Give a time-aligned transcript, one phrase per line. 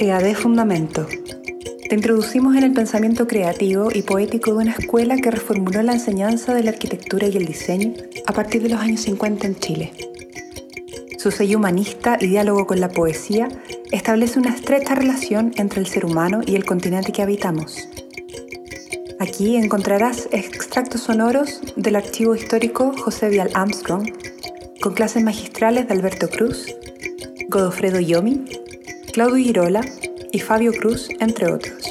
[0.00, 1.08] EAD Fundamento.
[1.88, 6.54] Te introducimos en el pensamiento creativo y poético de una escuela que reformuló la enseñanza
[6.54, 9.92] de la arquitectura y el diseño a partir de los años 50 en Chile.
[11.18, 13.48] Su sello humanista y diálogo con la poesía
[13.90, 17.88] establece una estrecha relación entre el ser humano y el continente que habitamos.
[19.18, 24.12] Aquí encontrarás extractos sonoros del archivo histórico José Vial Armstrong,
[24.80, 26.72] con clases magistrales de Alberto Cruz,
[27.48, 28.44] Godofredo Yomi,
[29.18, 29.80] Claudio Girola
[30.30, 31.82] y Fabio Cruz, entre otros.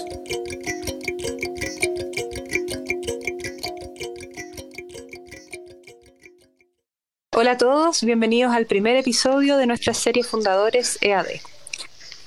[7.36, 11.26] Hola a todos, bienvenidos al primer episodio de nuestra serie Fundadores EAD.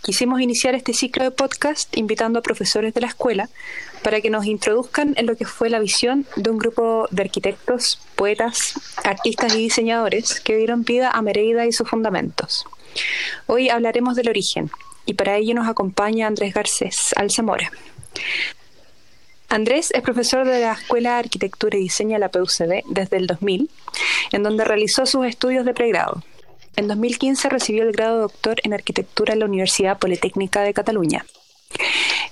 [0.03, 3.49] Quisimos iniciar este ciclo de podcast invitando a profesores de la escuela
[4.03, 8.03] para que nos introduzcan en lo que fue la visión de un grupo de arquitectos,
[8.17, 12.67] poetas, artistas y diseñadores que dieron vida a Mereida y sus fundamentos.
[13.47, 14.71] Hoy hablaremos del origen
[15.11, 17.73] y para ello nos acompaña Andrés Garcés Alzamora.
[19.49, 23.27] Andrés es profesor de la Escuela de Arquitectura y Diseño de la PUCD desde el
[23.27, 23.69] 2000,
[24.31, 26.23] en donde realizó sus estudios de pregrado.
[26.77, 31.27] En 2015 recibió el grado de doctor en arquitectura en la Universidad Politécnica de Cataluña.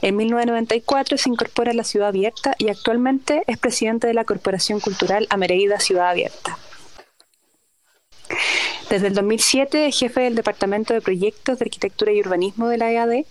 [0.01, 4.79] En 1994 se incorpora a la Ciudad Abierta y actualmente es presidente de la Corporación
[4.79, 6.56] Cultural Amereida Ciudad Abierta.
[8.91, 12.91] Desde el 2007 es jefe del Departamento de Proyectos de Arquitectura y Urbanismo de la
[12.91, 13.25] EAD.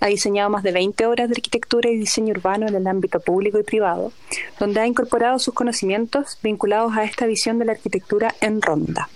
[0.00, 3.58] Ha diseñado más de 20 obras de arquitectura y diseño urbano en el ámbito público
[3.58, 4.12] y privado,
[4.58, 9.08] donde ha incorporado sus conocimientos vinculados a esta visión de la arquitectura en ronda.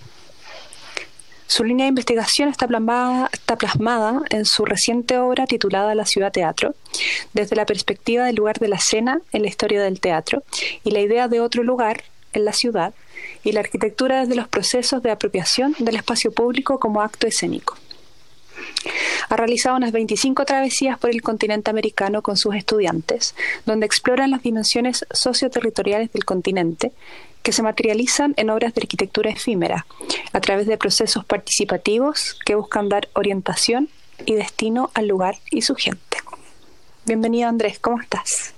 [1.46, 6.30] Su línea de investigación está plasmada, está plasmada, en su reciente obra titulada La ciudad
[6.30, 6.76] teatro,
[7.32, 10.44] desde la perspectiva del lugar de la escena en la historia del teatro
[10.84, 12.94] y la idea de otro lugar en la ciudad
[13.44, 17.76] y la arquitectura desde los procesos de apropiación del espacio público como acto escénico.
[19.28, 23.34] Ha realizado unas 25 travesías por el continente americano con sus estudiantes,
[23.66, 26.92] donde exploran las dimensiones socioterritoriales del continente
[27.42, 29.86] que se materializan en obras de arquitectura efímera,
[30.32, 33.88] a través de procesos participativos que buscan dar orientación
[34.26, 36.18] y destino al lugar y su gente.
[37.06, 38.54] Bienvenido Andrés, ¿cómo estás?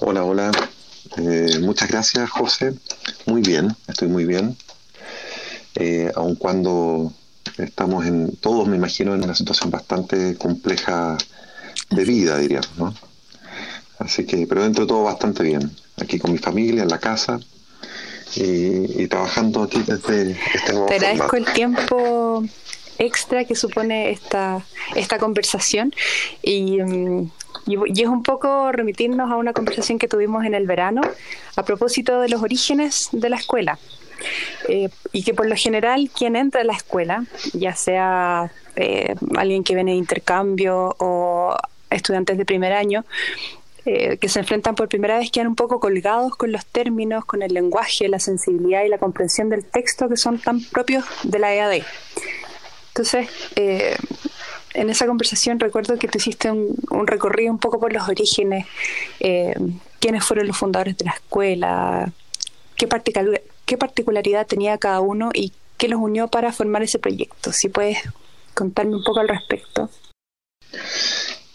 [0.00, 0.52] Hola, hola,
[1.16, 2.74] eh, muchas gracias, José.
[3.26, 4.56] Muy bien, estoy muy bien.
[5.74, 7.12] Eh, aun cuando
[7.58, 11.16] estamos en, todos me imagino, en una situación bastante compleja
[11.90, 12.94] de vida, diríamos, ¿no?
[13.98, 15.70] Así que, pero dentro de todo bastante bien.
[16.00, 17.40] Aquí con mi familia, en la casa,
[18.34, 22.44] y, trabajando aquí desde este nuevo Te agradezco el tiempo
[22.98, 24.64] extra que supone esta,
[24.94, 25.92] esta conversación
[26.42, 27.30] y, mm,
[27.66, 31.02] y, es un poco remitirnos a una conversación que tuvimos en el verano
[31.56, 33.78] a propósito de los orígenes de la escuela.
[34.68, 39.62] Eh, y que por lo general quien entra a la escuela, ya sea eh, alguien
[39.62, 41.54] que viene de intercambio o
[41.90, 43.04] estudiantes de primer año,
[43.84, 47.42] eh, que se enfrentan por primera vez quedan un poco colgados con los términos, con
[47.42, 51.54] el lenguaje, la sensibilidad y la comprensión del texto que son tan propios de la
[51.54, 51.82] EAD.
[52.96, 53.28] Entonces,
[54.72, 58.64] en esa conversación recuerdo que tú hiciste un, recorrido un poco por los orígenes,
[59.20, 59.54] eh,
[60.00, 62.10] quiénes fueron los fundadores de la escuela,
[62.74, 62.88] qué,
[63.66, 67.52] qué particularidad tenía cada uno y qué los unió para formar ese proyecto.
[67.52, 67.98] Si puedes
[68.54, 69.90] contarme un poco al respecto.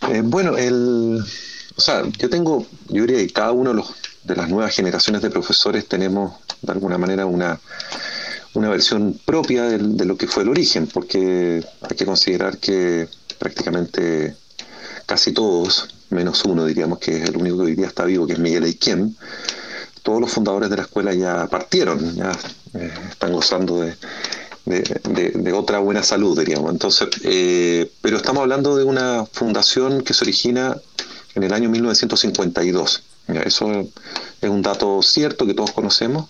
[0.09, 1.23] Eh, bueno, el,
[1.75, 5.23] o sea, yo tengo, yo diría que cada uno de, los, de las nuevas generaciones
[5.23, 7.59] de profesores tenemos de alguna manera una
[8.53, 13.07] una versión propia de, lo que fue el origen, porque hay que considerar que
[13.39, 14.35] prácticamente
[15.05, 18.33] casi todos, menos uno diríamos que es el único que hoy día está vivo, que
[18.33, 19.13] es Miguel Eiquem,
[20.03, 22.31] todos los fundadores de la escuela ya partieron, ya
[22.73, 23.95] eh, están gozando de,
[24.65, 26.71] de, otra buena salud, diríamos.
[26.71, 30.77] Entonces, eh, pero estamos hablando de una fundación que se origina
[31.35, 33.03] en el año 1952.
[33.27, 33.87] Eso
[34.41, 36.29] es un dato cierto que todos conocemos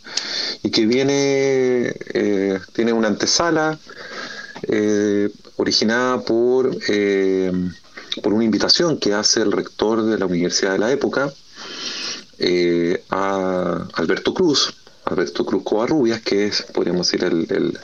[0.64, 3.80] y que viene, eh, tiene una antesala
[4.64, 7.52] eh, originada por, eh,
[8.22, 11.34] por una invitación que hace el rector de la universidad de la época
[13.10, 14.74] a Alberto Cruz,
[15.06, 17.78] Alberto Cruz Covarrubias, que es, podríamos decir, el,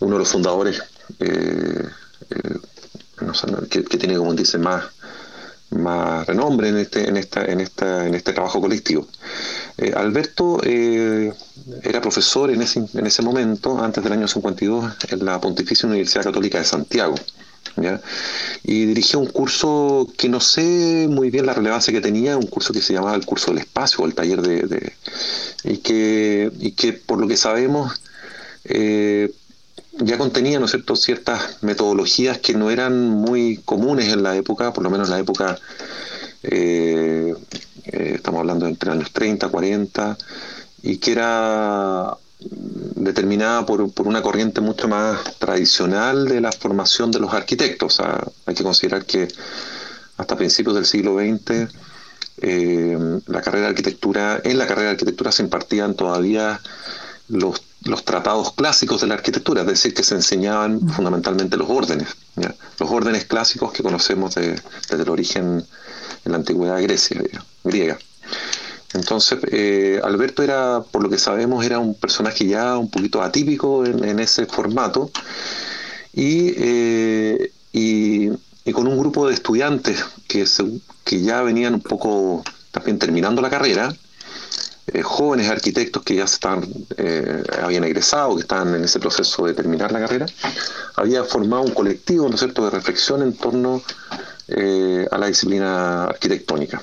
[0.00, 0.82] uno de los fundadores
[3.70, 4.84] que, que, tiene, como dice, más
[5.70, 9.06] más renombre en este, en esta, en esta, en este trabajo colectivo.
[9.78, 11.32] Eh, Alberto eh,
[11.82, 16.24] era profesor en ese, en ese momento, antes del año 52, en la Pontificia Universidad
[16.24, 17.14] Católica de Santiago.
[18.62, 22.72] Y dirigió un curso que no sé muy bien la relevancia que tenía, un curso
[22.72, 24.92] que se llamaba el curso del espacio o el taller de...
[25.64, 28.00] y, que, y que por lo que sabemos
[28.64, 29.30] eh,
[29.98, 34.72] ya contenía, ¿no es cierto?, ciertas metodologías que no eran muy comunes en la época,
[34.72, 35.58] por lo menos en la época,
[36.42, 37.34] eh,
[37.84, 40.18] eh, estamos hablando de entre años 30, 40,
[40.82, 47.20] y que era determinada por, por, una corriente mucho más tradicional de la formación de
[47.20, 48.00] los arquitectos.
[48.44, 49.28] Hay que considerar que
[50.18, 51.68] hasta principios del siglo XX
[52.38, 56.60] eh, la carrera de arquitectura, en la carrera de arquitectura se impartían todavía
[57.28, 62.08] los, los tratados clásicos de la arquitectura, es decir, que se enseñaban fundamentalmente los órdenes,
[62.78, 65.64] los órdenes clásicos que conocemos desde el origen
[66.24, 67.20] en la antigüedad Grecia,
[67.64, 67.98] griega.
[68.94, 73.84] Entonces, eh, Alberto era, por lo que sabemos, era un personaje ya un poquito atípico
[73.84, 75.10] en, ese formato
[76.14, 78.30] eh, y,
[78.64, 80.46] y, con un grupo de estudiantes que,
[81.04, 83.94] que ya venían un poco también terminando la carrera,
[84.92, 86.68] eh, jóvenes arquitectos que ya se estaban,
[87.62, 90.26] habían egresado, que estaban en ese proceso de terminar la carrera,
[90.96, 93.82] había formado un colectivo, ¿no es de reflexión en torno
[95.10, 96.80] a la disciplina arquitectónica.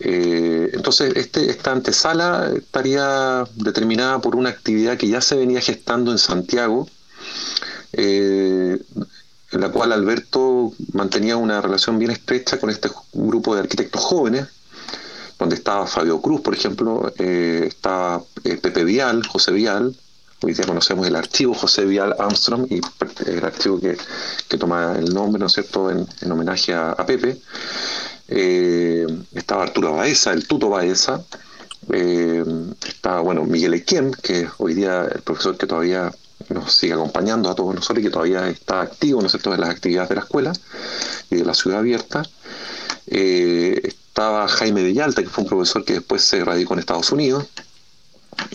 [0.00, 6.10] Eh, entonces, este, esta antesala estaría determinada por una actividad que ya se venía gestando
[6.12, 6.88] en Santiago,
[7.92, 8.78] eh,
[9.52, 14.46] en la cual Alberto mantenía una relación bien estrecha con este grupo de arquitectos jóvenes,
[15.44, 19.94] donde estaba Fabio Cruz, por ejemplo, eh, estaba Pepe Vial, José Vial,
[20.40, 22.80] hoy día conocemos el archivo José Vial Armstrong, y
[23.26, 23.98] el archivo que,
[24.56, 27.36] toma el nombre, ¿no es cierto?, en, homenaje a Pepe.
[28.28, 31.22] Eh, estaba Arturo Baeza, el Tuto Baeza,
[31.92, 32.42] eh,
[32.86, 36.10] estaba, bueno, Miguel Equiem, que hoy día el profesor que todavía
[36.48, 40.08] nos sigue acompañando a todos nosotros y que todavía está activo, ¿no en las actividades
[40.08, 40.52] de la escuela
[41.30, 42.22] y de la ciudad abierta.
[43.06, 47.46] Eh, estaba Jaime Villalta, que fue un profesor que después se radicó en Estados Unidos.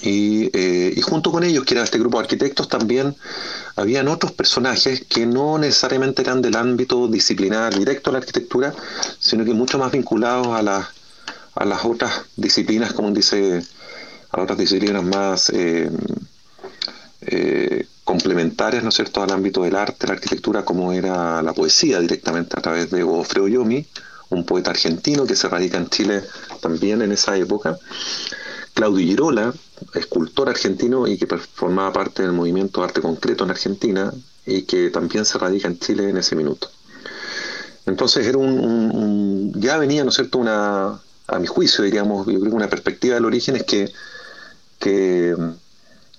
[0.02, 3.14] Y, y junto con ellos, que era este grupo de arquitectos, también
[3.76, 8.74] habían otros personajes que no necesariamente eran del ámbito disciplinar directo a la arquitectura,
[9.20, 10.90] sino que mucho más vinculados a,
[11.56, 13.62] a las otras disciplinas, como dice,
[14.32, 15.92] a otras disciplinas más eh,
[17.22, 22.00] eh, complementarias, ¿no es cierto?, al ámbito del arte, la arquitectura, como era la poesía
[22.00, 23.86] directamente a través de Godofredo Yomi,
[24.30, 26.24] un poeta argentino que se radica en Chile
[26.62, 27.78] también en esa época.
[28.74, 29.54] Claudio Girola,
[29.94, 34.14] escultor argentino y que formaba parte del movimiento Arte Concreto en Argentina
[34.46, 36.70] y que también se radica en Chile en ese minuto.
[37.86, 42.52] Entonces era un, ya venía, ¿no es cierto?, una, a mi juicio, diríamos, yo creo
[42.52, 43.92] que una perspectiva del origen es que,
[44.80, 45.36] que,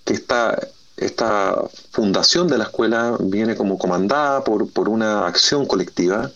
[0.06, 0.58] esta,
[0.96, 6.32] esta fundación de la escuela viene como comandada por, por una acción colectiva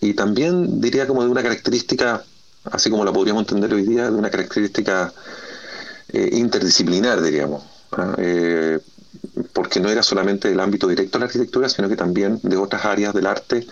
[0.00, 2.24] y también diría como de una característica,
[2.64, 5.12] así como la podríamos entender hoy día, de una característica
[6.08, 7.62] eh, interdisciplinar, diríamos,
[7.92, 8.14] ¿ah?
[8.18, 8.78] eh,
[9.52, 12.84] porque no era solamente del ámbito directo de la arquitectura, sino que también de otras
[12.84, 13.66] áreas del arte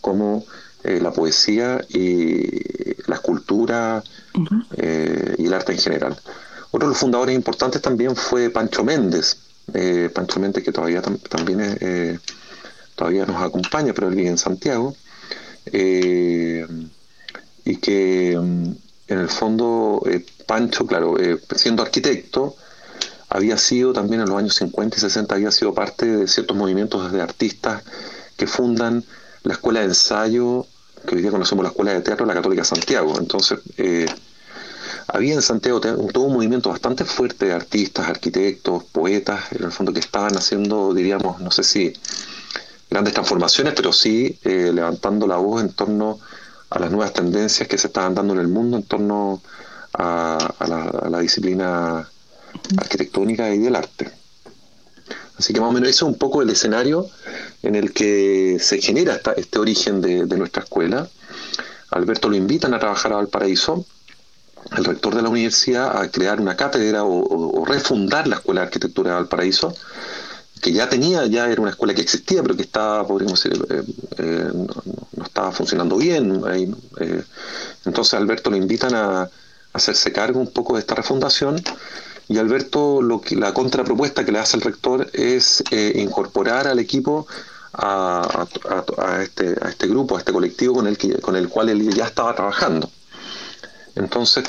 [0.00, 0.44] como
[0.84, 2.46] eh, la poesía y
[3.08, 4.02] la escultura
[4.78, 6.16] y el arte en general.
[6.70, 9.36] Otro de los fundadores importantes también fue Pancho Méndez,
[10.14, 12.18] Pancho Méndez que todavía también
[12.94, 14.96] todavía nos acompaña, pero él vive en Santiago,
[15.72, 18.72] y que mm,
[19.08, 20.02] en el fondo
[20.46, 22.56] Pancho, claro, eh, siendo arquitecto,
[23.28, 27.10] había sido también en los años 50 y 60, había sido parte de ciertos movimientos
[27.10, 27.82] de artistas
[28.36, 29.04] que fundan
[29.44, 30.66] la escuela de ensayo,
[31.06, 33.18] que hoy día conocemos la escuela de teatro, la Católica Santiago.
[33.18, 34.06] Entonces, eh,
[35.08, 39.92] había en Santiago todo un movimiento bastante fuerte de artistas, arquitectos, poetas, en el fondo
[39.92, 41.92] que estaban haciendo, diríamos, no sé si
[42.92, 46.18] grandes transformaciones, pero sí eh, levantando la voz en torno
[46.68, 49.42] a las nuevas tendencias que se estaban dando en el mundo, en torno
[49.94, 50.38] a,
[51.08, 52.06] la, disciplina
[52.76, 54.10] arquitectónica y del arte.
[55.38, 57.06] Así que más o menos eso es un poco el escenario
[57.62, 61.08] en el que se genera este origen de, nuestra escuela.
[61.90, 63.86] Alberto lo invitan a trabajar a Valparaíso,
[64.76, 69.10] el rector de la universidad a crear una cátedra o, refundar la Escuela de Arquitectura
[69.10, 69.74] de Valparaíso,
[70.62, 73.82] que ya tenía, ya era una escuela que existía, pero que estaba, podríamos decir, eh,
[74.18, 76.40] eh, no, estaba funcionando bien.
[77.00, 77.22] Eh,
[77.84, 79.28] entonces Alberto lo invitan a,
[79.74, 81.56] hacerse cargo un poco de esta refundación
[82.28, 85.64] y Alberto lo que la contrapropuesta que le hace el rector es
[85.94, 87.26] incorporar al equipo
[87.72, 88.46] a,
[89.22, 92.04] este, a este grupo, a este colectivo con el, que, con el cual él ya
[92.04, 92.90] estaba trabajando.
[93.94, 94.44] Entonces,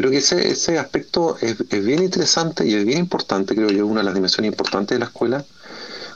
[0.00, 4.00] creo que ese, ese aspecto es, bien interesante y es bien importante, creo yo, una
[4.00, 5.44] de las dimensiones importantes de la escuela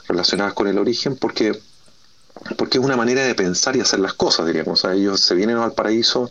[0.07, 1.59] relacionadas con el origen, porque
[2.57, 4.83] porque es una manera de pensar y hacer las cosas, diríamos.
[4.85, 6.29] ellos se vienen al paraíso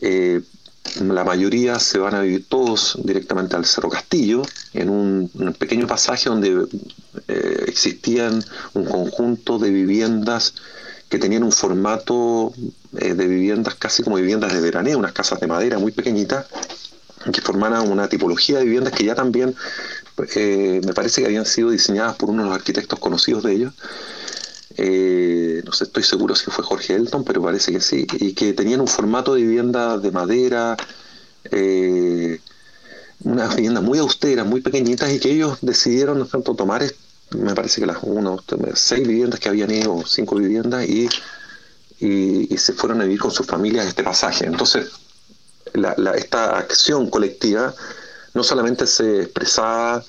[0.00, 0.42] eh,
[1.00, 6.28] la mayoría se van a vivir todos directamente al Cerro Castillo, en un, pequeño pasaje
[6.28, 6.66] donde
[7.28, 8.44] eh, existían
[8.74, 10.54] un conjunto de viviendas
[11.08, 12.52] que tenían un formato
[12.98, 16.46] eh, de viviendas casi como viviendas de veraneo, unas casas de madera muy pequeñitas,
[17.32, 19.54] que formaban una tipología de viviendas que ya también
[20.34, 23.74] eh, me parece que habían sido diseñadas por uno de los arquitectos conocidos de ellos.
[24.76, 28.52] Eh, no sé, estoy seguro si fue Jorge Elton, pero parece que sí, y que
[28.52, 30.76] tenían un formato de vivienda de madera,
[33.24, 36.84] unas viviendas muy austeras, muy pequeñitas, y que ellos decidieron, no tanto, tomar,
[37.30, 38.38] me parece que las uno,
[38.74, 41.08] seis viviendas que habían ido, cinco viviendas, y
[41.98, 44.46] y, se fueron a vivir con sus familias este pasaje.
[44.46, 44.90] Entonces,
[46.14, 47.74] esta acción colectiva
[48.34, 50.02] no solamente se expresaba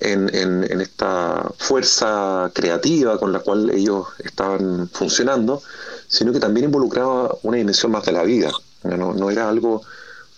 [0.00, 5.62] en, en, esta fuerza creativa con la cual ellos estaban funcionando,
[6.06, 8.52] sino que también involucraba una dimensión más de la vida.
[8.84, 9.82] No, no era algo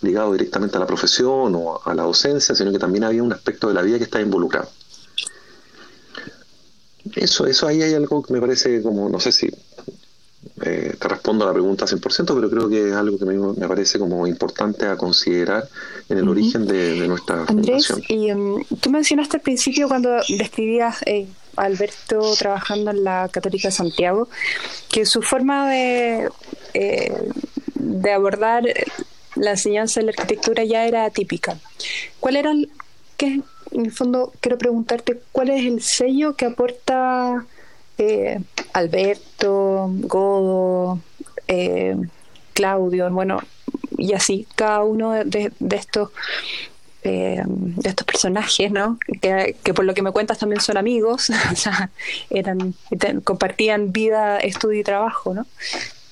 [0.01, 3.67] ligado directamente a la profesión o a la docencia, sino que también había un aspecto
[3.67, 4.69] de la vida que estaba involucrado.
[7.15, 9.51] Eso, eso ahí hay algo que me parece como, no sé si
[10.63, 13.67] eh, te respondo a la pregunta 100%, pero creo que es algo que me, me
[13.67, 15.67] parece como importante a considerar
[16.09, 21.27] en el origen de, nuestra Andrés, y em, tú mencionaste al principio cuando describías eh,
[21.55, 24.29] a Alberto trabajando en la Católica de Santiago,
[24.89, 26.29] que su forma de,
[26.73, 27.13] eh,
[27.75, 28.63] de abordar
[29.35, 31.57] la enseñanza de la arquitectura ya era típica.
[32.19, 32.69] ¿Cuál era el,
[33.17, 37.45] que en el fondo quiero preguntarte, cuál es el sello que aporta
[37.99, 38.39] eh,
[38.73, 40.99] Alberto, Godo,
[41.47, 41.95] eh,
[42.53, 43.41] Claudio, bueno,
[43.97, 46.09] y así, cada uno de, estos
[47.03, 48.97] eh, de estos personajes, ¿no?
[49.21, 51.89] Que, por lo que me cuentas también son amigos, o sea,
[52.29, 52.73] eran,
[53.23, 55.45] compartían vida, estudio y trabajo, ¿no?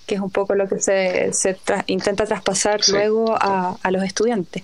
[0.06, 4.64] Que es un poco lo que se, intenta traspasar luego a, a, los estudiantes.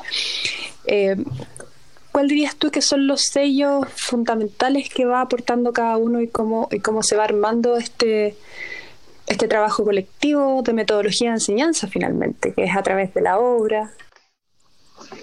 [2.13, 6.70] ¿Cuál dirías tú que son los sellos fundamentales que va aportando cada uno y cómo,
[6.72, 8.38] y cómo se va armando este,
[9.25, 13.91] este trabajo colectivo de metodología de enseñanza finalmente, que es a través de la obra?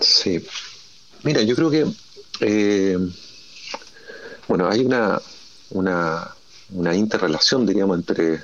[0.01, 0.45] Sí,
[1.23, 1.87] mira, yo creo que,
[2.41, 2.99] eh,
[4.49, 5.23] bueno, hay una,
[5.71, 6.35] una,
[6.71, 8.41] una, interrelación, diríamos, entre,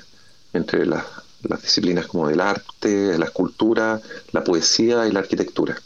[0.53, 1.03] entre las,
[1.43, 3.99] las disciplinas como el arte, la escultura,
[4.31, 5.77] la poesía y la arquitectura.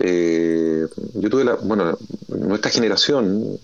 [0.00, 3.58] Eh, yo tuve la, bueno, nuestra generación,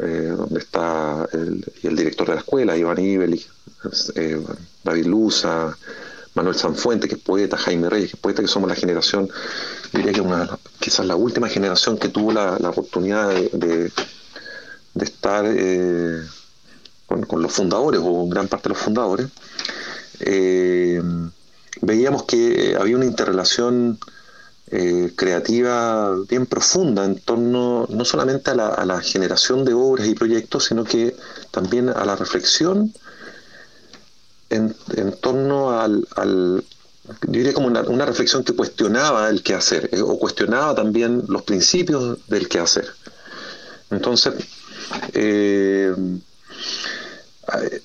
[0.00, 3.40] eh, donde está el, director de la escuela, Iván Ibel,
[4.14, 4.40] eh,
[4.84, 5.76] David Luza,
[6.34, 9.28] Manuel Sanfuente, que es poeta, Jaime Reyes, que es poeta, que somos la generación,
[9.92, 13.90] diría que una, quizás la última generación que tuvo la, oportunidad de,
[14.94, 16.22] de, estar eh,
[17.06, 19.26] con, los fundadores, o gran parte de los fundadores,
[21.82, 23.98] veíamos que había una interrelación
[24.72, 30.66] eh, creativa bien profunda en torno no solamente a la, generación de obras y proyectos,
[30.66, 31.16] sino que
[31.50, 32.92] también a la reflexión
[34.48, 34.74] en,
[35.20, 36.06] torno al,
[37.22, 41.42] yo diría como una, reflexión que cuestionaba el quehacer hacer eh, o cuestionaba también los
[41.42, 42.86] principios del quehacer.
[43.90, 44.34] Entonces,
[45.14, 45.92] eh,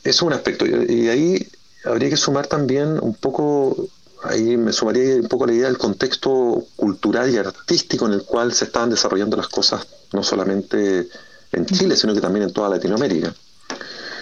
[0.03, 0.65] es un aspecto.
[0.65, 1.47] Y ahí
[1.83, 3.89] habría que sumar también un poco
[4.27, 8.53] ahí me sumaría un poco la idea del contexto cultural y artístico en el cual
[8.53, 11.07] se estaban desarrollando las cosas, no solamente
[11.51, 13.33] en Chile, sino que también en toda Latinoamérica.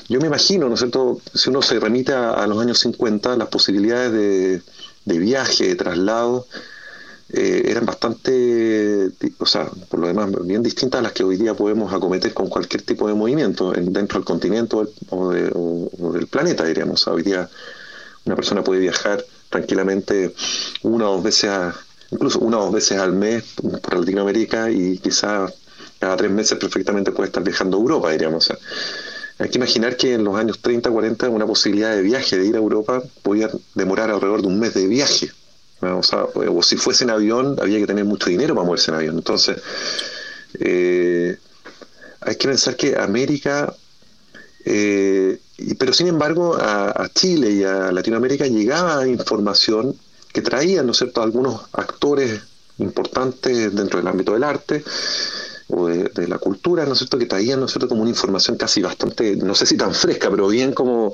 [0.10, 3.48] Yo me imagino, ¿no es cierto?, si uno se remite a, los años 50, las
[3.48, 4.62] posibilidades
[5.06, 6.46] de, viaje, de traslado,
[7.30, 11.54] eh, eran bastante, o sea, por lo demás, bien distintas a las que hoy día
[11.54, 14.76] podemos acometer con cualquier tipo de movimiento dentro del continente
[15.10, 17.08] o, del planeta, diríamos.
[17.08, 17.50] hoy día
[18.26, 20.34] una persona puede viajar tranquilamente
[20.82, 21.52] una o dos veces,
[22.10, 23.44] incluso una o dos veces al mes
[23.82, 25.54] por Latinoamérica y quizás
[26.00, 28.52] cada tres meses perfectamente puede estar viajando a Europa, diríamos.
[29.38, 32.56] hay que imaginar que en los años 30, 40 una posibilidad de viaje, de ir
[32.56, 35.32] a Europa, podía demorar alrededor de un mes de viaje.
[35.82, 39.16] O, si fuese en avión, había que tener mucho dinero para moverse en avión.
[39.18, 39.58] Entonces,
[40.60, 41.38] eh,
[42.22, 43.76] hay que pensar que América
[44.66, 45.40] eh,
[45.78, 49.96] pero sin embargo, a, Chile y a Latinoamérica llegaba información
[50.32, 52.42] que traían, ¿no es cierto?, algunos actores
[52.80, 54.84] importantes dentro del ámbito del arte
[55.70, 58.58] o de, la cultura, ¿no es cierto?, que traían, ¿no es cierto?, como una información
[58.58, 61.14] casi bastante, no sé si tan fresca, pero bien como,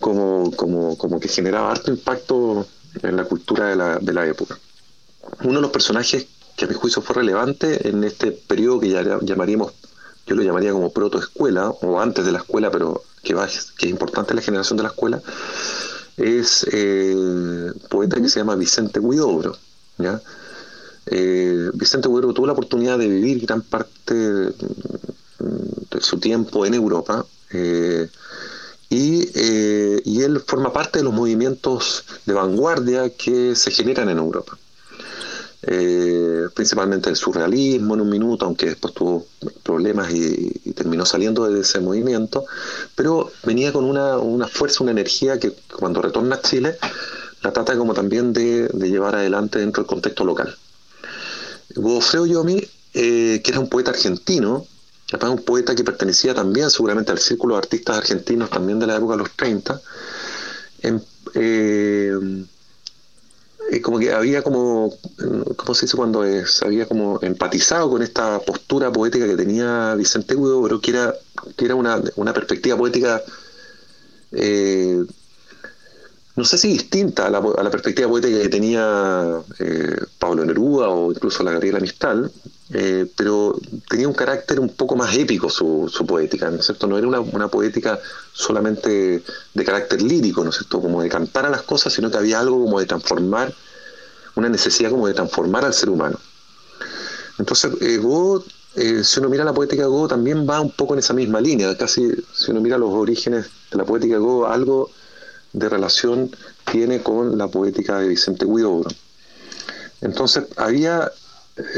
[0.00, 2.66] como, como, como que generaba harto impacto
[3.02, 4.58] en la cultura de la, de la época.
[5.42, 9.02] Uno de los personajes que a mi juicio fue relevante en este periodo que ya
[9.20, 9.72] llamaríamos
[10.26, 13.90] yo lo llamaría como protoescuela, o antes de la escuela, pero que, va, que es
[13.90, 15.20] importante la generación de la escuela,
[16.16, 19.56] es eh, un poeta que se llama Vicente Huidobro.
[19.98, 20.20] ¿ya?
[21.06, 24.54] Eh, Vicente Huidobro tuvo la oportunidad de vivir gran parte de,
[26.00, 28.08] su tiempo en Europa eh,
[28.90, 34.58] eh, y, él forma parte de los movimientos de vanguardia que se generan en Europa.
[36.54, 39.26] Principalmente el surrealismo en un minuto, aunque después tuvo
[39.64, 42.44] problemas y, terminó saliendo de ese movimiento,
[42.94, 46.76] pero venía con una, una, fuerza, una energía que cuando retorna a Chile
[47.42, 50.56] la trata como también de, llevar adelante dentro del contexto local.
[51.74, 54.66] Godofredo Yomi, eh, que era un poeta argentino,
[55.22, 59.12] un poeta que pertenecía también seguramente al círculo de artistas argentinos también de la época
[59.12, 59.80] de los 30,
[61.34, 62.12] eh,
[63.70, 64.92] eh, como que había como,
[65.56, 70.34] ¿cómo se dice cuando se había como empatizado con esta postura poética que tenía Vicente
[70.34, 71.14] Hugo, pero que era,
[71.56, 73.22] que era una, una perspectiva poética
[76.36, 81.42] no sé si distinta a la, perspectiva poética que tenía eh, Pablo Neruda o incluso
[81.42, 82.30] la Gabriela Mistral,
[82.72, 83.56] eh, pero
[83.88, 86.86] tenía un carácter un poco más épico su, poética, ¿no es cierto?
[86.86, 88.00] No era una, poética
[88.32, 89.22] solamente
[89.54, 90.80] de carácter lírico, ¿no es cierto?
[90.80, 93.54] Como de cantar a las cosas, sino que había algo como de transformar,
[94.34, 96.18] una necesidad como de transformar al ser humano.
[97.38, 98.00] Entonces, eh,
[98.76, 101.40] eh si uno mira la poética de Go, también va un poco en esa misma
[101.40, 104.90] línea, casi si uno mira los orígenes de la poética de Go, algo
[105.52, 106.30] de relación
[106.70, 108.90] tiene con la poética de Vicente Huidobro.
[110.00, 111.10] Entonces había,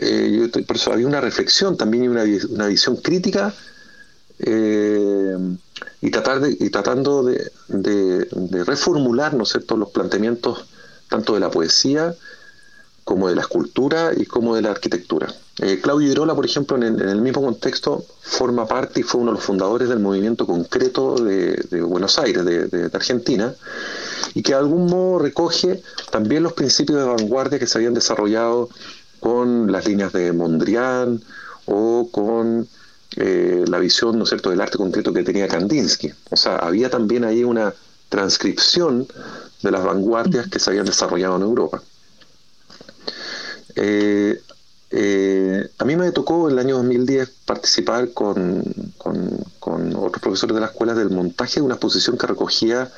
[0.01, 3.55] eh, por eso había una reflexión también y una, una visión crítica
[4.41, 5.37] eh,
[6.01, 10.67] y, tratar de, y tratando de, de, reformular ¿no los planteamientos
[11.09, 12.15] tanto de la poesía
[13.09, 15.33] como de la escultura y como de la arquitectura.
[15.61, 19.37] Eh, Claudio Irola, por ejemplo, en el, mismo contexto, forma parte y fue uno de
[19.37, 23.55] los fundadores del movimiento concreto de, Buenos Aires, de, Argentina,
[24.35, 28.69] y que de algún modo recoge también los principios de vanguardia que se habían desarrollado
[29.21, 31.23] con las líneas de Mondrian
[31.67, 32.69] o con
[33.17, 34.51] eh, la visión ¿no es cierto?
[34.51, 36.13] del arte concreto que tenía Kandinsky.
[36.31, 37.75] O sea, había también ahí una
[38.09, 39.07] transcripción
[39.62, 41.83] de las vanguardias que se habían desarrollado en Europa.
[43.77, 44.40] Eh,
[44.90, 48.62] eh, a mí me tocó en el año 2010 participar con,
[49.61, 52.90] otros profesores de la escuela del montaje de una exposición que recogía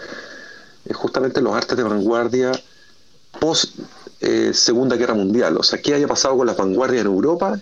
[0.93, 2.53] justamente los artes de vanguardia
[3.41, 3.77] post
[4.53, 5.57] Segunda Guerra Mundial.
[5.57, 7.59] O sea, qué haya pasado con las vanguardias en Europa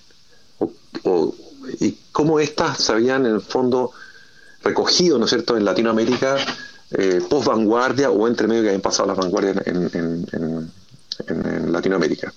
[1.81, 3.93] y cómo éstas se habían en el fondo
[4.63, 6.37] recogido, ¿no es cierto?, en Latinoamérica
[7.29, 12.33] post vanguardia o entre medio que habían pasado las vanguardias en Latinoamérica.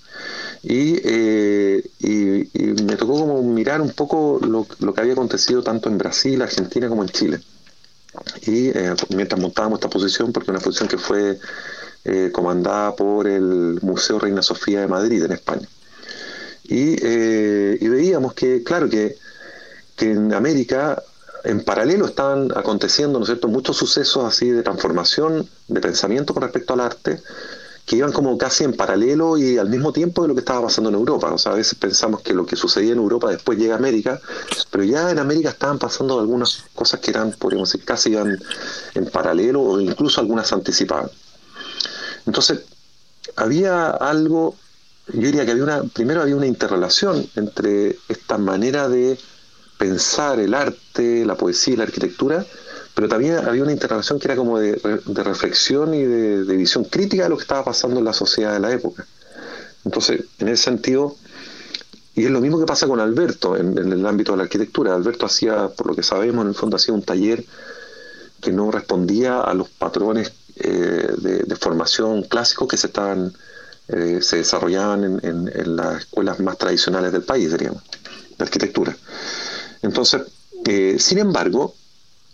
[0.64, 6.42] Eh, y, me tocó como mirar un poco lo, que había acontecido tanto en Brasil,
[6.42, 7.40] Argentina como en Chile.
[8.46, 11.40] Y eh, mientras montábamos esta posición, porque una posición que fue
[12.06, 15.68] eh, comandada por el Museo Reina Sofía de Madrid, en España.
[16.64, 16.96] Y,
[17.88, 19.18] veíamos que, claro, que,
[19.96, 21.04] que en América
[21.44, 26.44] en paralelo estaban aconteciendo, ¿no es cierto?, muchos sucesos así de transformación de pensamiento con
[26.44, 27.22] respecto al arte,
[27.86, 30.90] que iban como casi en paralelo y al mismo tiempo de lo que estaba pasando
[30.90, 31.34] en Europa.
[31.34, 34.22] O sea, a veces pensamos que lo que sucedía en Europa después llega a América,
[34.70, 38.38] pero ya en América estaban pasando algunas cosas que eran, podríamos decir, casi iban
[38.94, 41.10] en paralelo o incluso algunas anticipaban.
[42.26, 42.62] Entonces,
[43.36, 44.56] había algo,
[45.08, 49.18] yo diría que había una, primero había una interrelación entre esta manera de
[49.78, 52.46] pensar el arte, la poesía y la arquitectura,
[52.94, 54.76] pero también había una interrelación que era como de,
[55.08, 58.72] reflexión y de, visión crítica de lo que estaba pasando en la sociedad de la
[58.72, 59.08] época.
[59.86, 61.16] Entonces, en ese sentido,
[62.14, 64.94] y es lo mismo que pasa con Alberto en, el ámbito de la arquitectura.
[64.94, 67.44] Alberto hacía, por lo que sabemos, en el fondo hacía un taller
[68.42, 73.34] que no respondía a los patrones eh, de, formación clásicos que se estaban
[73.88, 77.84] eh, se desarrollaban en, las escuelas más tradicionales del país, diríamos,
[78.38, 78.96] de arquitectura.
[79.82, 80.22] Entonces,
[80.66, 81.76] eh, sin embargo,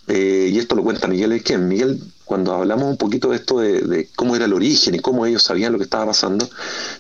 [0.10, 1.68] y esto lo cuenta Miguel Esquén.
[1.68, 5.44] Miguel, cuando hablamos un poquito de esto de, cómo era el origen y cómo ellos
[5.44, 6.50] sabían lo que estaba pasando,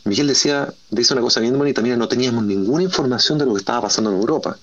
[0.03, 3.59] Miguel decía, dice una cosa bien bonita, mira, no teníamos ninguna información de lo que
[3.59, 4.57] estaba pasando en Europa.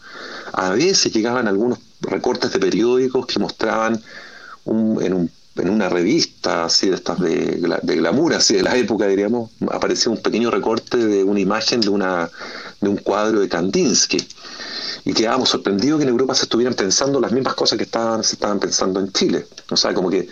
[0.52, 4.02] A veces llegaban algunos recortes de periódicos que mostraban
[4.66, 10.10] en, una revista así de estas de, de glamour, así de la época, diríamos, aparecía
[10.10, 12.28] un pequeño recorte de una imagen de, una,
[12.80, 14.18] de un cuadro de Kandinsky
[15.04, 18.34] y quedábamos sorprendidos que en Europa se estuvieran pensando las mismas cosas que estaban, se
[18.34, 19.46] estaban pensando en Chile.
[19.70, 20.28] O sea, como que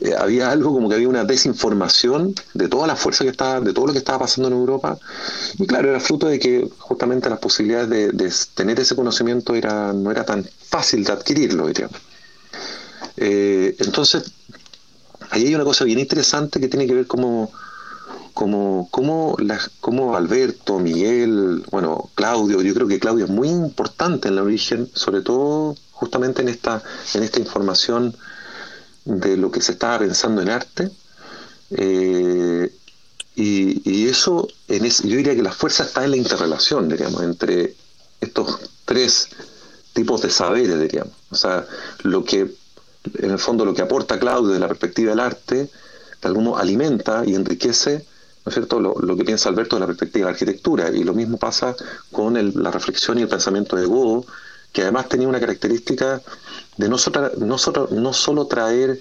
[0.00, 3.72] eh, había algo como que había una desinformación de toda la fuerza que estaba, de
[3.72, 4.98] todo lo que estaba pasando en Europa.
[5.56, 10.10] Y claro, era fruto de que justamente las posibilidades de, tener ese conocimiento era, no
[10.10, 11.96] era tan fácil de adquirirlo, diríamos.
[13.16, 14.32] Eh, entonces,
[15.30, 17.50] ahí hay una cosa bien interesante que tiene que ver como
[18.36, 19.34] como, como,
[19.80, 24.90] como Alberto, Miguel, bueno, Claudio, yo creo que Claudio es muy importante en la origen,
[24.92, 26.82] sobre todo justamente en esta,
[27.14, 28.14] en esta información
[29.06, 30.90] de lo que se estaba pensando en arte.
[31.70, 32.70] Eh,
[33.36, 37.74] y, eso, en yo diría que la fuerza está en la interrelación, diríamos, entre
[38.20, 39.28] estos tres
[39.94, 41.14] tipos de saberes, diríamos.
[41.30, 41.66] O sea,
[42.02, 42.54] lo que,
[43.18, 46.58] en el fondo, lo que aporta Claudio de la perspectiva del arte, de algún modo
[46.58, 48.04] alimenta y enriquece
[48.46, 50.88] ¿no es cierto?, lo, que piensa Alberto de la perspectiva de la arquitectura.
[50.90, 51.74] Y lo mismo pasa
[52.12, 54.24] con la reflexión y el pensamiento de Godot,
[54.72, 56.22] que además tenía una característica
[56.76, 56.96] de no,
[57.38, 57.56] no,
[57.90, 59.00] no solo traer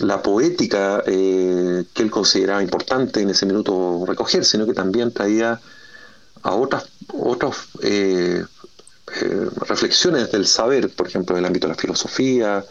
[0.00, 5.60] la poética eh, que él consideraba importante en ese minuto recoger, sino que también traía
[6.42, 8.44] a otras, otras eh,
[9.20, 12.64] eh, reflexiones del saber, por ejemplo, del ámbito de la filosofía,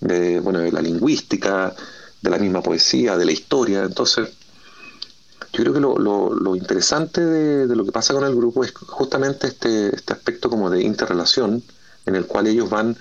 [0.00, 1.74] de, bueno, de la lingüística,
[2.20, 3.84] de la misma poesía, de la historia.
[3.84, 4.28] Entonces,
[5.52, 9.46] yo creo que lo, lo, interesante de, lo que pasa con el grupo es justamente
[9.46, 11.62] este, este aspecto como de interrelación
[12.04, 12.96] en el cual ellos van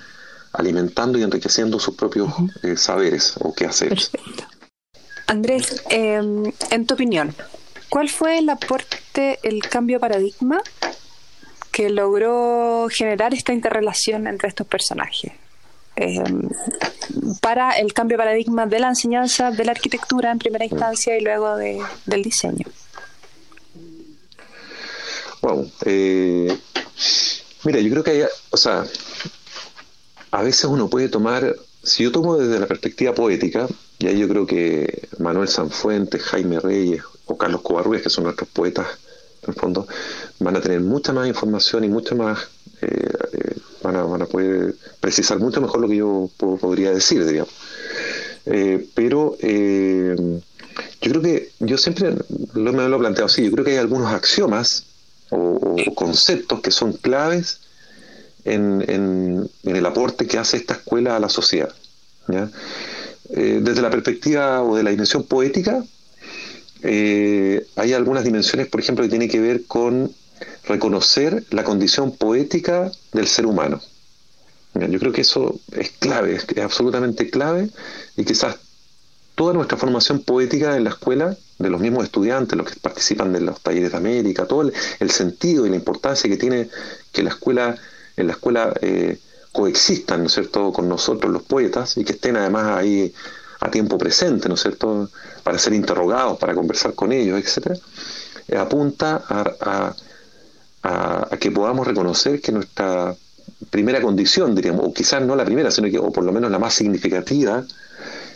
[0.54, 2.30] alimentando y enriqueciendo sus propios
[2.64, 4.10] eh, saberes o quehaceres.
[4.10, 4.46] Perfecto.
[5.28, 7.36] Andrés, em, en tu opinión,
[7.90, 10.62] ¿cuál fue el aporte, el cambio de paradigma
[11.72, 15.34] que logró generar esta interrelación entre estos personajes?
[15.96, 16.50] Em,
[17.42, 21.22] para el cambio de paradigma de la enseñanza de la arquitectura en primera instancia y
[21.22, 22.66] luego de, del diseño.
[25.42, 26.58] Bueno, eh,
[27.64, 28.84] mira, yo creo que hay, o sea,
[30.32, 33.68] a veces uno puede tomar, si yo tomo desde la perspectiva poética,
[34.00, 38.50] y ahí yo creo que Manuel Sanfuentes, Jaime Reyes o Carlos Covarrubias, que son nuestros
[38.50, 38.88] poetas,
[39.44, 39.88] en el fondo,
[40.40, 42.50] van a tener mucha más información y mucha más,
[42.82, 43.56] eh, eh,
[43.86, 47.54] van, a, van, a, poder precisar mucho mejor lo que yo podría decir, digamos.
[48.46, 52.14] Eh, pero yo creo que, yo siempre
[52.54, 54.86] lo, me lo he planteado así, yo creo que hay algunos axiomas
[55.30, 57.60] o conceptos que son claves
[58.46, 61.74] en, el aporte que hace esta escuela a la sociedad.
[63.30, 65.84] Eh, desde la perspectiva o de la dimensión poética,
[66.84, 70.12] eh, hay algunas dimensiones, por ejemplo, que tienen que ver con
[70.68, 73.82] reconocer la condición poética del ser humano.
[74.74, 77.70] Yo creo que eso es clave, es, absolutamente clave
[78.18, 78.58] y quizás
[79.36, 83.40] toda nuestra formación poética en la escuela, de los mismos estudiantes, los que participan de
[83.40, 86.70] los talleres de América, todo el sentido y la importancia que tiene
[87.14, 87.78] que la escuela
[88.18, 89.20] en la escuela eh,
[89.52, 93.14] coexistan, ¿no es cierto?, con nosotros los poetas y que estén además ahí
[93.60, 95.10] a tiempo presente, ¿no es cierto?,
[95.44, 97.76] para ser interrogados, para conversar con ellos, etcétera,
[98.48, 99.96] eh, apunta a,
[101.40, 103.16] que podamos reconocer que nuestra
[103.70, 106.60] primera condición, diríamos, o quizás no la primera, sino que, o por lo menos la
[106.60, 107.64] más significativa,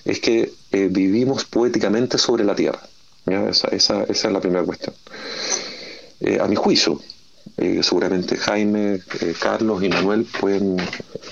[0.06, 2.82] es que eh, vivimos poéticamente sobre la tierra.
[3.26, 3.68] Esa,
[4.04, 4.96] es la primera cuestión.
[6.40, 7.00] a mi juicio,
[7.58, 10.78] eh, seguramente Jaime, eh, Carlos y Manuel pueden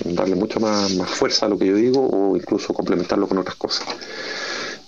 [0.04, 3.86] darle mucho más, fuerza a lo que yo digo o incluso complementarlo con otras cosas.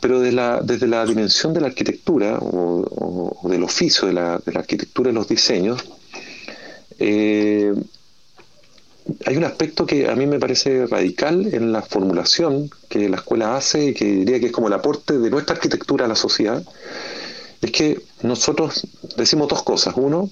[0.01, 5.11] Pero desde la, desde la dimensión de la arquitectura o, del oficio de la, arquitectura
[5.11, 5.83] y los diseños,
[7.01, 7.75] eh,
[9.27, 13.57] hay un aspecto que a mí me parece radical en la formulación que la escuela
[13.57, 16.63] hace y que diría que es como el aporte de nuestra arquitectura a la sociedad,
[17.63, 18.87] es que nosotros
[19.17, 19.95] decimos dos cosas.
[19.97, 20.31] Uno,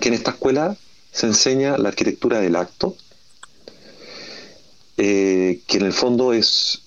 [0.00, 0.76] que en esta escuela
[1.12, 2.96] se enseña la arquitectura del acto,
[4.96, 6.82] eh, que en el fondo es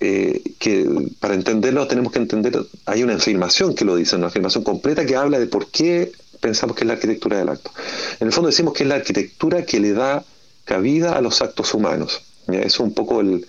[0.00, 0.86] eh, que
[1.20, 5.16] para entenderlo tenemos que entender, hay una afirmación que lo dice, una afirmación completa que
[5.16, 6.12] habla de por qué
[6.44, 7.70] pensamos que es la arquitectura del acto.
[8.20, 10.22] En el fondo decimos que es la arquitectura que le da
[10.66, 12.20] cabida a los actos humanos.
[12.48, 13.46] Es un poco el,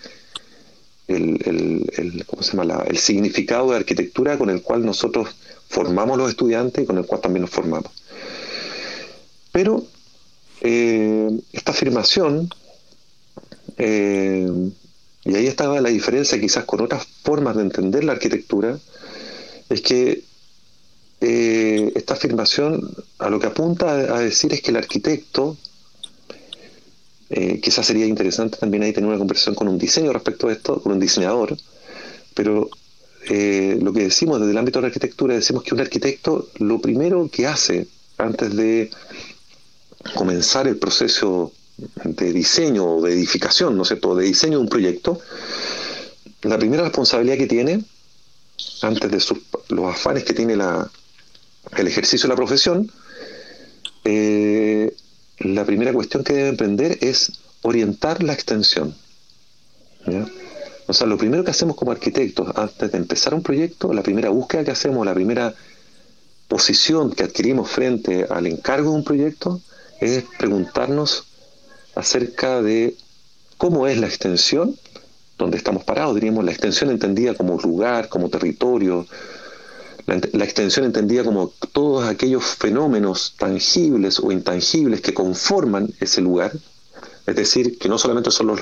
[1.09, 2.85] el, ¿cómo se llama?
[2.87, 5.35] el significado de arquitectura con el cual nosotros
[5.67, 7.91] formamos los estudiantes y con el cual también nos formamos.
[9.51, 9.85] Pero
[10.61, 12.49] eh, esta afirmación,
[13.77, 14.47] eh,
[15.25, 18.79] y ahí estaba la diferencia quizás con otras formas de entender la arquitectura,
[19.69, 20.23] es que
[21.21, 25.57] eh, esta afirmación a lo que apunta a, decir es que el arquitecto,
[27.61, 30.93] quizás sería interesante también ahí tener una conversación con un diseño respecto a esto, con
[30.93, 31.57] un diseñador,
[32.33, 32.69] pero
[33.29, 37.27] lo que decimos desde el ámbito de la arquitectura, decimos que un arquitecto lo primero
[37.31, 38.91] que hace antes de
[40.13, 44.69] comenzar el proceso de diseño o de edificación, ¿no es cierto?, de diseño de un
[44.69, 45.19] proyecto,
[46.43, 47.83] la primera responsabilidad que tiene,
[48.81, 49.35] antes de
[49.69, 50.89] los afanes que tiene la,
[51.77, 52.91] el ejercicio de la profesión,
[54.03, 54.95] eh,
[55.39, 58.95] la primera cuestión que debe emprender es orientar la extensión.
[60.87, 64.29] O sea, lo primero que hacemos como arquitectos antes de empezar un proyecto, la primera
[64.29, 65.55] búsqueda que hacemos, la primera
[66.47, 69.61] posición que adquirimos frente al encargo de un proyecto,
[69.99, 71.25] es preguntarnos
[71.95, 72.95] acerca de
[73.57, 74.75] cómo es la extensión
[75.37, 79.05] donde estamos parados, diríamos, la extensión entendida como lugar, como territorio,
[80.05, 86.51] la, extensión entendida como todos aquellos fenómenos tangibles o intangibles que conforman ese lugar,
[87.25, 88.61] es decir, que no solamente son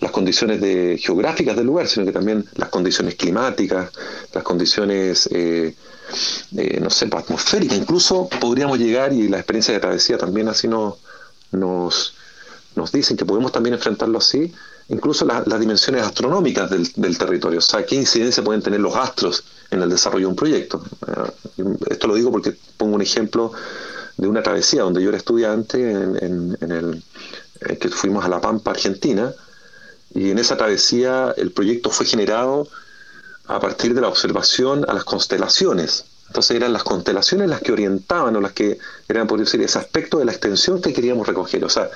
[0.00, 3.90] las condiciones de, geográficas del lugar, sino que también las condiciones climáticas,
[4.32, 5.74] las condiciones, eh,
[6.56, 7.76] eh, no sé, atmosféricas.
[7.76, 10.94] Incluso podríamos llegar, y la experiencia de travesía también así nos,
[11.50, 12.14] nos,
[12.76, 14.54] nos dicen que podemos también enfrentarlo así,
[14.88, 19.82] incluso las dimensiones astronómicas del, territorio, o sea, qué incidencia pueden tener los astros en
[19.82, 20.82] el desarrollo de un proyecto.
[21.06, 23.52] Eh, esto lo digo porque pongo un ejemplo
[24.16, 27.02] de una travesía donde yo era estudiante en, el
[27.60, 29.32] eh, que fuimos a La Pampa, Argentina,
[30.14, 32.68] y en esa travesía el proyecto fue generado
[33.46, 36.04] a partir de la observación a las constelaciones.
[36.28, 40.18] Entonces eran las constelaciones las que orientaban o las que eran, por decir, ese aspecto
[40.18, 41.64] de la extensión que queríamos recoger.
[41.64, 41.88] O sea,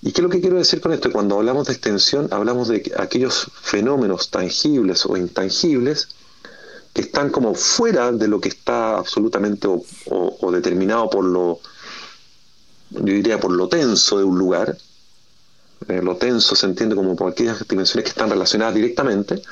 [0.00, 1.10] ¿Y qué es lo que quiero decir con esto?
[1.10, 6.08] Cuando hablamos de extensión, hablamos de aquellos fenómenos tangibles o intangibles
[6.92, 11.60] que están como fuera de lo que está absolutamente o, determinado por lo,
[12.90, 14.76] yo diría, por lo tenso de un lugar.
[15.88, 19.42] Eh, lo tenso se entiende como por aquellas dimensiones que están relacionadas directamente,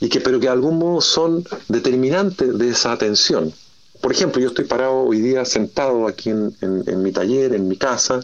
[0.00, 3.52] y que, pero que de algún modo son determinantes de esa atención.
[4.00, 8.20] Por ejemplo, yo estoy parado hoy día sentado aquí en mi taller, en mi casa,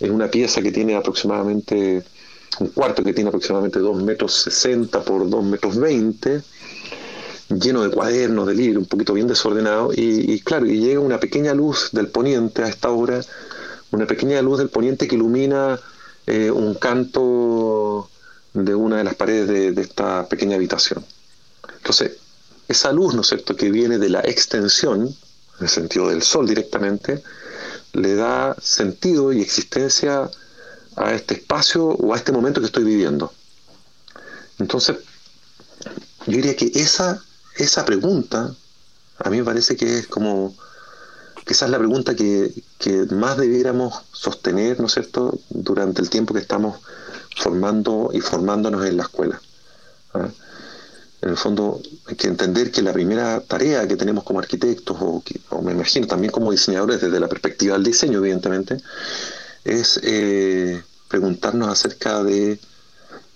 [0.00, 2.02] en una pieza que tiene aproximadamente,
[2.60, 6.42] un cuarto que tiene aproximadamente 2 metros 60 por 2 metros 20,
[7.48, 11.54] lleno de cuadernos, de libros, un poquito bien desordenado, y, claro, y llega una pequeña
[11.54, 13.20] luz del poniente a esta hora,
[13.92, 15.78] una pequeña luz del poniente que ilumina
[16.26, 18.10] eh, un canto
[18.52, 21.04] de una de las paredes de, de, esta pequeña habitación.
[21.76, 22.16] Entonces,
[22.68, 26.46] esa luz, ¿no es cierto?, que viene de la extensión, en el sentido del sol
[26.48, 27.22] directamente,
[27.96, 30.30] le da sentido y existencia
[30.96, 33.32] a este espacio o a este momento que estoy viviendo.
[34.58, 34.98] Entonces,
[36.26, 37.22] yo diría que esa,
[37.56, 38.54] esa pregunta,
[39.18, 40.54] a mí me parece que es como,
[41.44, 42.52] que es la pregunta que,
[43.10, 46.78] más debiéramos sostener, ¿no es cierto?, durante el tiempo que estamos
[47.36, 49.40] formando y formándonos en la escuela.
[50.14, 50.28] ¿ah?
[51.22, 55.22] En el fondo hay que entender que la primera tarea que tenemos como arquitectos, o,
[55.62, 58.76] me imagino también como diseñadores desde la perspectiva del diseño, evidentemente,
[59.64, 62.58] es eh, preguntarnos acerca de,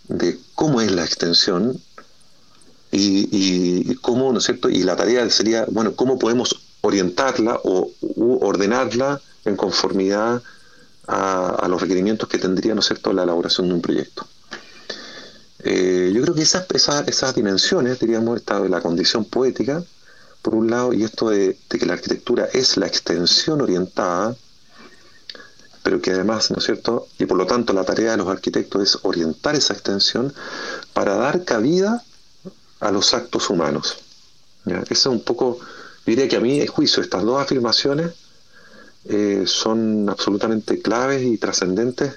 [0.08, 1.80] de, cómo es la extensión
[2.92, 4.68] y, cómo, ¿no es cierto?
[4.68, 7.90] Y la tarea sería, bueno, cómo podemos orientarla o
[8.40, 10.42] ordenarla en conformidad
[11.06, 14.26] a, a, los requerimientos que tendría, ¿no es cierto?, la elaboración de un proyecto.
[15.62, 19.84] Eh, yo creo que esas, esas, dimensiones, diríamos, esta de la condición poética,
[20.42, 24.36] por un lado, y esto de, que la arquitectura es la extensión orientada,
[25.82, 27.08] pero que además, ¿no es cierto?
[27.18, 30.32] Y por lo tanto la tarea de los arquitectos es orientar esa extensión
[30.92, 32.02] para dar cabida
[32.80, 33.98] a los actos humanos.
[34.64, 34.82] ¿ya?
[34.88, 35.58] Eso es un poco,
[36.06, 38.12] diría que a mí, el juicio, estas dos afirmaciones
[39.06, 42.14] eh, son absolutamente claves y trascendentes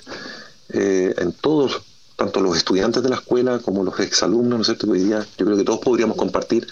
[0.70, 1.82] eh, en todos
[2.16, 4.90] tanto los estudiantes de la escuela como los exalumnos, ¿no es cierto?
[4.90, 6.68] hoy día yo creo que todos podríamos compartir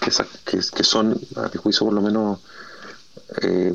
[0.00, 0.10] que,
[0.44, 2.40] que, son, a mi juicio por lo menos,
[3.42, 3.74] eh,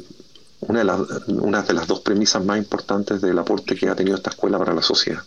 [0.61, 4.15] una, de las, una de las dos premisas más importantes del aporte que ha tenido
[4.15, 5.23] esta escuela para la sociedad.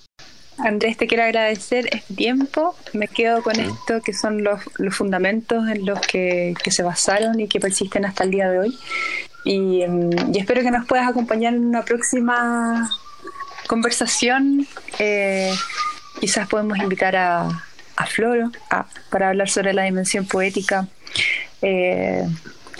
[0.58, 2.76] Andrés, te quiero agradecer este tiempo.
[2.92, 7.40] Me quedo con esto que son los, los fundamentos en los que, que, se basaron
[7.40, 8.78] y que persisten hasta el día de hoy.
[9.44, 12.88] Y, mm, y espero que nos puedas acompañar en una próxima
[13.66, 14.66] conversación,
[14.98, 15.52] eh,
[16.20, 17.64] quizás podemos invitar a,
[17.96, 18.50] a Floro
[19.10, 20.88] para hablar sobre la dimensión poética.
[21.62, 22.26] Eh,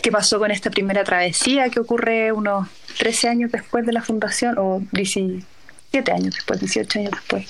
[0.03, 2.69] ¿Qué pasó con esta primera travesía que ocurre unos
[2.99, 7.47] 13 años después de la fundación, o 17 años después, 18 años después?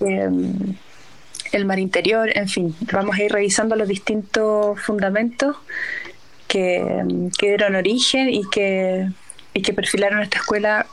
[0.00, 0.30] Eh,
[1.52, 5.56] el mar interior, en fin, vamos a ir revisando los distintos fundamentos
[6.48, 7.02] que,
[7.38, 9.08] que dieron origen y que,
[9.54, 10.86] y que perfilaron esta escuela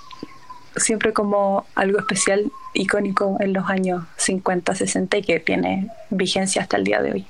[0.76, 6.78] siempre como algo especial, icónico en los años 50, 60 y que tiene vigencia hasta
[6.78, 7.28] el día de hoy.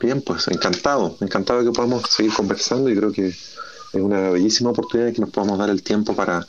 [0.00, 3.56] Bien, pues encantado, encantado de que podamos seguir conversando y creo que es
[3.92, 6.44] una bellísima oportunidad de que nos podamos dar el tiempo para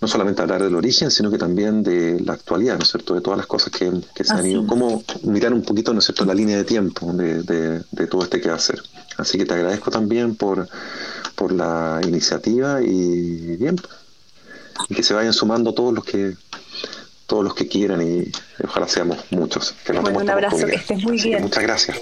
[0.00, 3.20] no solamente hablar del origen, sino que también de la actualidad, ¿no es cierto?, de
[3.20, 3.90] todas las cosas que,
[4.24, 7.42] se han ido, cómo mirar un poquito, ¿no es cierto?, la línea de tiempo de,
[7.42, 8.82] de, todo este quehacer.
[9.18, 10.66] Así que te agradezco también por,
[11.34, 13.76] por la iniciativa y bien,
[14.88, 16.34] y que se vayan sumando todos los que
[17.26, 18.30] todos los que quieran y
[18.64, 19.72] ojalá seamos muchos.
[19.84, 21.42] Que bueno, un abrazo, que estés muy bien.
[21.42, 21.96] muchas gracias.